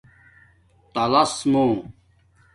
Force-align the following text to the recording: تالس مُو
تالس 0.93 1.33
مُو 1.51 1.65